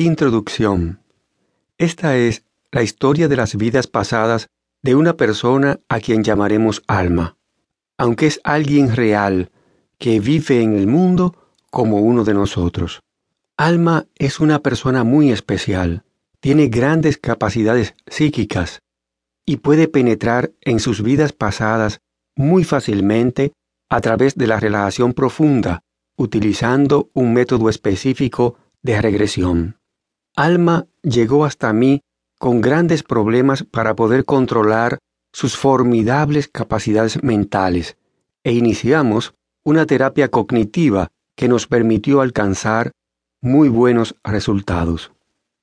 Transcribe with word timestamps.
Introducción. 0.00 1.00
Esta 1.76 2.16
es 2.16 2.44
la 2.70 2.84
historia 2.84 3.26
de 3.26 3.34
las 3.34 3.56
vidas 3.56 3.88
pasadas 3.88 4.46
de 4.80 4.94
una 4.94 5.16
persona 5.16 5.80
a 5.88 5.98
quien 5.98 6.22
llamaremos 6.22 6.84
alma, 6.86 7.36
aunque 7.96 8.28
es 8.28 8.40
alguien 8.44 8.94
real 8.94 9.50
que 9.98 10.20
vive 10.20 10.62
en 10.62 10.76
el 10.76 10.86
mundo 10.86 11.34
como 11.72 11.96
uno 11.96 12.22
de 12.22 12.32
nosotros. 12.32 13.00
Alma 13.56 14.06
es 14.14 14.38
una 14.38 14.60
persona 14.60 15.02
muy 15.02 15.32
especial, 15.32 16.04
tiene 16.38 16.68
grandes 16.68 17.18
capacidades 17.18 17.94
psíquicas 18.06 18.82
y 19.44 19.56
puede 19.56 19.88
penetrar 19.88 20.52
en 20.60 20.78
sus 20.78 21.02
vidas 21.02 21.32
pasadas 21.32 22.02
muy 22.36 22.62
fácilmente 22.62 23.50
a 23.88 24.00
través 24.00 24.36
de 24.36 24.46
la 24.46 24.60
relación 24.60 25.12
profunda, 25.12 25.82
utilizando 26.16 27.10
un 27.14 27.32
método 27.32 27.68
específico 27.68 28.58
de 28.80 29.02
regresión. 29.02 29.74
Alma 30.38 30.86
llegó 31.02 31.44
hasta 31.44 31.72
mí 31.72 32.00
con 32.38 32.60
grandes 32.60 33.02
problemas 33.02 33.64
para 33.64 33.96
poder 33.96 34.24
controlar 34.24 34.98
sus 35.32 35.56
formidables 35.56 36.46
capacidades 36.46 37.24
mentales 37.24 37.96
e 38.44 38.52
iniciamos 38.52 39.34
una 39.64 39.84
terapia 39.84 40.28
cognitiva 40.28 41.08
que 41.34 41.48
nos 41.48 41.66
permitió 41.66 42.20
alcanzar 42.20 42.92
muy 43.42 43.68
buenos 43.68 44.14
resultados. 44.22 45.10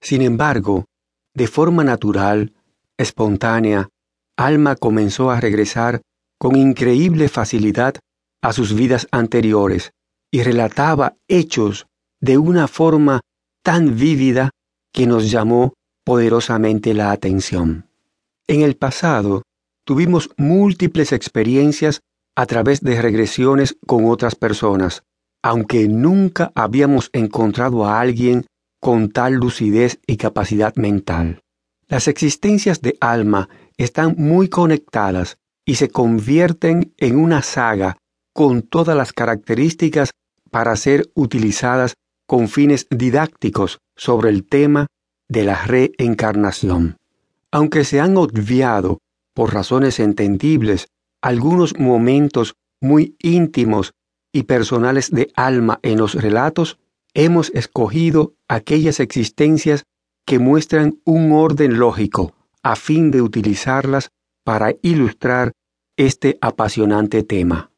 Sin 0.00 0.22
embargo, 0.22 0.86
de 1.34 1.46
forma 1.46 1.84
natural, 1.84 2.52
espontánea, 2.98 3.90
Alma 4.36 4.74
comenzó 4.74 5.30
a 5.30 5.38
regresar 5.38 6.02
con 6.36 6.56
increíble 6.56 7.28
facilidad 7.28 7.94
a 8.42 8.52
sus 8.52 8.74
vidas 8.74 9.06
anteriores 9.12 9.92
y 10.32 10.42
relataba 10.42 11.14
hechos 11.28 11.86
de 12.20 12.38
una 12.38 12.66
forma 12.66 13.20
tan 13.62 13.96
vívida 13.96 14.50
que 14.94 15.06
nos 15.06 15.30
llamó 15.30 15.74
poderosamente 16.04 16.94
la 16.94 17.10
atención. 17.10 17.90
En 18.46 18.62
el 18.62 18.76
pasado, 18.76 19.42
tuvimos 19.84 20.30
múltiples 20.36 21.12
experiencias 21.12 22.00
a 22.36 22.46
través 22.46 22.80
de 22.80 23.02
regresiones 23.02 23.76
con 23.86 24.06
otras 24.06 24.36
personas, 24.36 25.02
aunque 25.42 25.88
nunca 25.88 26.52
habíamos 26.54 27.10
encontrado 27.12 27.84
a 27.84 28.00
alguien 28.00 28.46
con 28.80 29.10
tal 29.10 29.34
lucidez 29.34 29.98
y 30.06 30.16
capacidad 30.16 30.74
mental. 30.76 31.40
Las 31.88 32.06
existencias 32.06 32.80
de 32.80 32.96
alma 33.00 33.48
están 33.76 34.14
muy 34.16 34.48
conectadas 34.48 35.38
y 35.66 35.74
se 35.74 35.88
convierten 35.88 36.94
en 36.98 37.18
una 37.18 37.42
saga 37.42 37.96
con 38.32 38.62
todas 38.62 38.96
las 38.96 39.12
características 39.12 40.10
para 40.50 40.76
ser 40.76 41.10
utilizadas 41.14 41.94
con 42.26 42.48
fines 42.48 42.86
didácticos 42.90 43.78
sobre 43.96 44.30
el 44.30 44.44
tema 44.46 44.86
de 45.28 45.44
la 45.44 45.64
reencarnación. 45.64 46.96
Aunque 47.50 47.84
se 47.84 48.00
han 48.00 48.16
obviado, 48.16 48.98
por 49.34 49.52
razones 49.52 50.00
entendibles, 50.00 50.88
algunos 51.22 51.78
momentos 51.78 52.54
muy 52.80 53.16
íntimos 53.20 53.92
y 54.32 54.44
personales 54.44 55.10
de 55.10 55.30
alma 55.36 55.78
en 55.82 55.98
los 55.98 56.14
relatos, 56.14 56.78
hemos 57.14 57.50
escogido 57.50 58.34
aquellas 58.48 59.00
existencias 59.00 59.84
que 60.26 60.38
muestran 60.38 61.00
un 61.04 61.32
orden 61.32 61.78
lógico 61.78 62.34
a 62.62 62.76
fin 62.76 63.10
de 63.10 63.22
utilizarlas 63.22 64.10
para 64.44 64.74
ilustrar 64.82 65.52
este 65.96 66.38
apasionante 66.40 67.22
tema. 67.22 67.70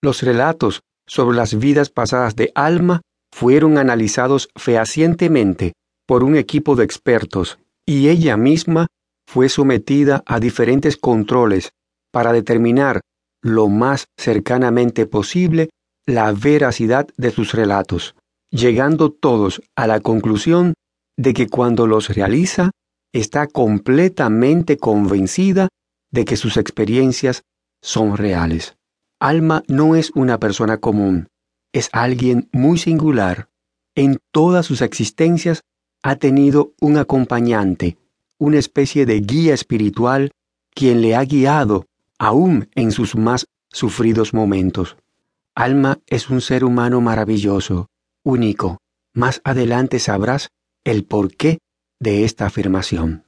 Los 0.00 0.22
relatos 0.22 0.82
sobre 1.06 1.36
las 1.36 1.58
vidas 1.58 1.90
pasadas 1.90 2.36
de 2.36 2.52
alma 2.54 3.02
fueron 3.38 3.78
analizados 3.78 4.48
fehacientemente 4.56 5.74
por 6.08 6.24
un 6.24 6.34
equipo 6.34 6.74
de 6.74 6.82
expertos 6.82 7.60
y 7.86 8.08
ella 8.08 8.36
misma 8.36 8.88
fue 9.28 9.48
sometida 9.48 10.24
a 10.26 10.40
diferentes 10.40 10.96
controles 10.96 11.70
para 12.10 12.32
determinar 12.32 13.00
lo 13.40 13.68
más 13.68 14.06
cercanamente 14.16 15.06
posible 15.06 15.70
la 16.04 16.32
veracidad 16.32 17.06
de 17.16 17.30
sus 17.30 17.52
relatos, 17.52 18.16
llegando 18.50 19.12
todos 19.12 19.62
a 19.76 19.86
la 19.86 20.00
conclusión 20.00 20.74
de 21.16 21.32
que 21.32 21.46
cuando 21.46 21.86
los 21.86 22.08
realiza 22.08 22.72
está 23.12 23.46
completamente 23.46 24.78
convencida 24.78 25.68
de 26.10 26.24
que 26.24 26.36
sus 26.36 26.56
experiencias 26.56 27.42
son 27.82 28.16
reales. 28.16 28.74
Alma 29.20 29.62
no 29.68 29.94
es 29.94 30.10
una 30.16 30.40
persona 30.40 30.78
común, 30.78 31.28
es 31.72 31.88
alguien 31.92 32.48
muy 32.52 32.78
singular. 32.78 33.48
En 33.94 34.18
todas 34.32 34.66
sus 34.66 34.82
existencias 34.82 35.62
ha 36.02 36.16
tenido 36.16 36.72
un 36.80 36.96
acompañante, 36.96 37.98
una 38.38 38.58
especie 38.58 39.06
de 39.06 39.20
guía 39.20 39.54
espiritual, 39.54 40.30
quien 40.74 41.00
le 41.00 41.16
ha 41.16 41.24
guiado 41.24 41.86
aún 42.18 42.68
en 42.74 42.92
sus 42.92 43.16
más 43.16 43.46
sufridos 43.70 44.34
momentos. 44.34 44.96
Alma 45.54 45.98
es 46.06 46.30
un 46.30 46.40
ser 46.40 46.64
humano 46.64 47.00
maravilloso, 47.00 47.88
único. 48.22 48.78
Más 49.12 49.40
adelante 49.44 49.98
sabrás 49.98 50.50
el 50.84 51.04
porqué 51.04 51.58
de 51.98 52.24
esta 52.24 52.46
afirmación. 52.46 53.24